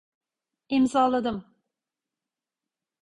İmzaladım. 0.69 1.45